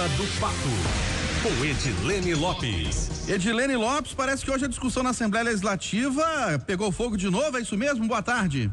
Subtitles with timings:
[0.00, 0.54] cima do fato.
[1.42, 3.28] Com Edilene Lopes.
[3.28, 6.24] Edilene Lopes, parece que hoje a discussão na Assembleia Legislativa
[6.66, 8.06] pegou fogo de novo, é isso mesmo?
[8.06, 8.72] Boa tarde.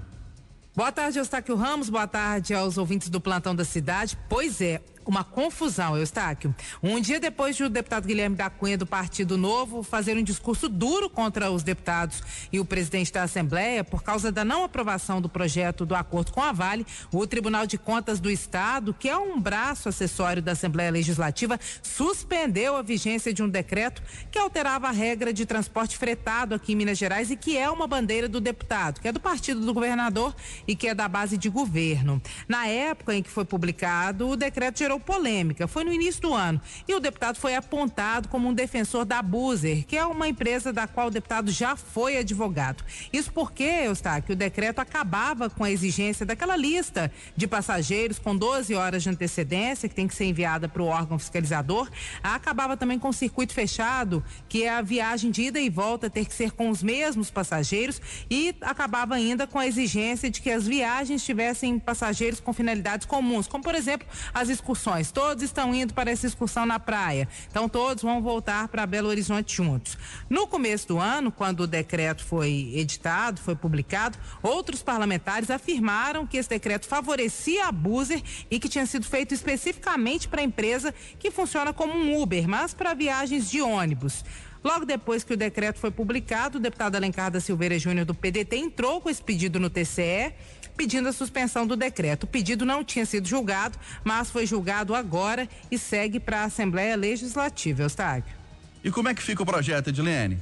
[0.76, 1.90] Boa tarde, Eustáquio Ramos.
[1.90, 4.18] Boa tarde aos ouvintes do plantão da cidade.
[4.29, 6.54] Pois é, uma confusão, Eustáquio.
[6.82, 10.68] Um dia depois de o deputado Guilherme da Cunha do Partido Novo fazer um discurso
[10.68, 12.21] duro contra os deputados
[12.52, 16.41] e o presidente da Assembleia por causa da não aprovação do projeto do acordo com
[16.41, 20.91] a Vale, o Tribunal de Contas do Estado, que é um braço acessório da Assembleia
[20.91, 24.01] Legislativa, suspendeu a vigência de um decreto
[24.32, 27.87] que alterava a regra de transporte fretado aqui em Minas Gerais e que é uma
[27.87, 30.36] bandeira do deputado, que é do partido do governador
[30.68, 32.22] e que é da base de governo.
[32.47, 35.67] Na época em que foi publicado, o decreto gerou polêmica.
[35.67, 36.61] Foi no início do ano.
[36.88, 40.88] E o deputado foi apontado como um defensor da Buser, que é uma empresa da
[40.88, 42.83] qual o deputado já foi advogado.
[43.11, 48.73] Isso porque, Eustáquio, o decreto acabava com a exigência daquela lista de passageiros com 12
[48.75, 51.89] horas de antecedência, que tem que ser enviada para o órgão fiscalizador.
[52.23, 56.25] Acabava também com o circuito fechado, que é a viagem de ida e volta ter
[56.25, 58.02] que ser com os mesmos passageiros.
[58.30, 63.48] E acabava ainda com a exigência de que as viagens tivessem passageiros com finalidades comuns,
[63.48, 65.12] como por exemplo as excursões excursões.
[65.12, 67.28] Todos estão indo para essa excursão na praia.
[67.50, 69.98] Então todos vão voltar para Belo Horizonte juntos.
[70.30, 76.38] No começo do ano, quando o decreto foi editado, foi publicado, outros parlamentares afirmaram que
[76.38, 81.30] esse decreto favorecia a Buser e que tinha sido feito especificamente para a empresa que
[81.30, 84.24] funciona como um Uber, mas para viagens de ônibus.
[84.64, 88.58] Logo depois que o decreto foi publicado, o deputado Alencar da Silveira Júnior do PDT
[88.58, 90.34] entrou com esse pedido no TCE
[90.78, 92.23] pedindo a suspensão do decreto.
[92.23, 96.95] O pedido não tinha sido julgado, mas foi julgado agora e segue para a Assembleia
[96.95, 98.38] Legislativa, Eustáquio.
[98.84, 100.38] E como é que fica o projeto, Edilene?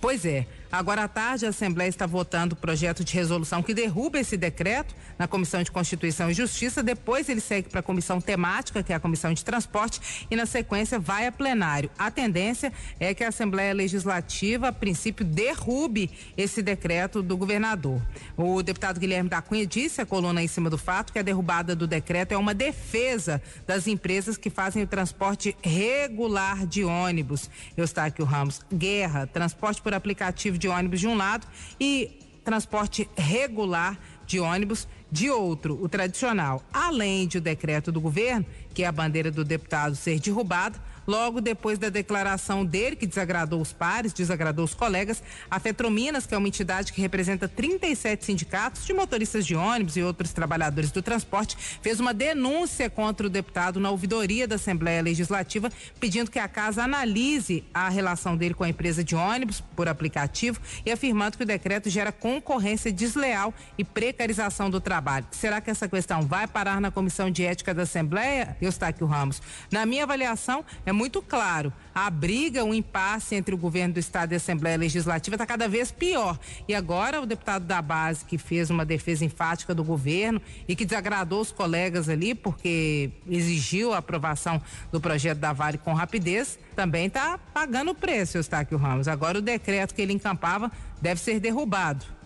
[0.00, 0.46] Pois é.
[0.74, 4.92] Agora à tarde, a Assembleia está votando o projeto de resolução que derruba esse decreto
[5.16, 6.82] na Comissão de Constituição e Justiça.
[6.82, 10.46] Depois ele segue para a comissão temática, que é a Comissão de Transporte, e na
[10.46, 11.88] sequência vai a plenário.
[11.96, 18.02] A tendência é que a Assembleia Legislativa, a princípio, derrube esse decreto do governador.
[18.36, 21.76] O deputado Guilherme da Cunha disse à coluna em cima do fato que a derrubada
[21.76, 27.48] do decreto é uma defesa das empresas que fazem o transporte regular de ônibus.
[27.76, 31.46] Eustáquio Ramos, guerra, transporte por aplicativo de de ônibus de um lado
[31.78, 36.60] e transporte regular de ônibus de outro, o tradicional.
[36.72, 38.44] Além de o decreto do governo,
[38.74, 40.76] que é a bandeira do deputado ser derrubada,
[41.06, 46.34] logo depois da declaração dele, que desagradou os pares, desagradou os colegas, a Fetrominas, que
[46.34, 51.00] é uma entidade que representa 37 sindicatos de motoristas de ônibus e outros trabalhadores do
[51.00, 55.70] transporte, fez uma denúncia contra o deputado na ouvidoria da Assembleia Legislativa,
[56.00, 60.60] pedindo que a casa analise a relação dele com a empresa de ônibus por aplicativo
[60.84, 65.26] e afirmando que o decreto gera concorrência desleal e precarização do trabalho trabalho.
[65.30, 69.42] Será que essa questão vai parar na Comissão de Ética da Assembleia, Eustáquio Ramos?
[69.70, 71.70] Na minha avaliação, é muito claro.
[71.94, 75.68] A briga, o impasse entre o governo do Estado e a Assembleia Legislativa está cada
[75.68, 76.38] vez pior.
[76.66, 80.86] E agora o deputado da base, que fez uma defesa enfática do governo e que
[80.86, 84.60] desagradou os colegas ali, porque exigiu a aprovação
[84.90, 89.06] do projeto da Vale com rapidez, também está pagando o preço, Eustáquio Ramos.
[89.06, 90.72] Agora o decreto que ele encampava
[91.02, 92.23] deve ser derrubado.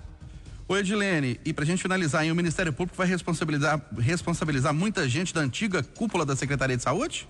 [0.69, 5.33] Ô Edilene, e pra gente finalizar, hein, o Ministério Público vai responsabilizar, responsabilizar muita gente
[5.33, 7.27] da antiga cúpula da Secretaria de Saúde?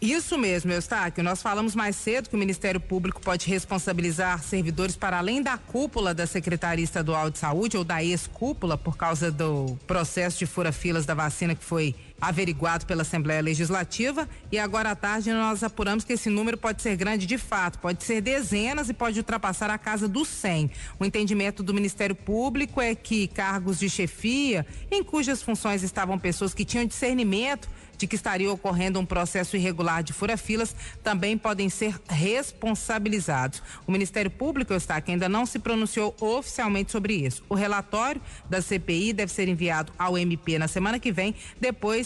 [0.00, 1.22] Isso mesmo, Eustáquio.
[1.22, 6.12] Nós falamos mais cedo que o Ministério Público pode responsabilizar servidores para além da cúpula
[6.12, 11.14] da Secretaria Estadual de Saúde ou da ex-cúpula por causa do processo de fura-filas da
[11.14, 16.28] vacina que foi averiguado pela Assembleia Legislativa e agora à tarde nós apuramos que esse
[16.28, 20.28] número pode ser grande de fato, pode ser dezenas e pode ultrapassar a casa dos
[20.28, 20.70] 100.
[20.98, 26.52] O entendimento do Ministério Público é que cargos de chefia, em cujas funções estavam pessoas
[26.52, 27.68] que tinham discernimento
[28.00, 33.62] de que estaria ocorrendo um processo irregular de fura-filas, também podem ser responsabilizados.
[33.86, 37.44] O Ministério Público está que ainda não se pronunciou oficialmente sobre isso.
[37.46, 41.34] O relatório da CPI deve ser enviado ao MP na semana que vem,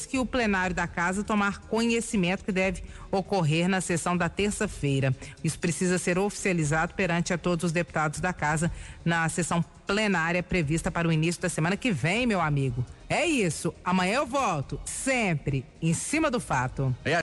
[0.06, 5.14] que o plenário da casa tomar conhecimento que deve ocorrer na sessão da terça-feira.
[5.42, 8.70] Isso precisa ser oficializado perante a todos os deputados da casa
[9.04, 12.84] na sessão plenária prevista para o início da semana que vem, meu amigo.
[13.08, 13.74] É isso.
[13.84, 16.94] Amanhã eu volto, sempre em cima do fato.
[17.04, 17.12] É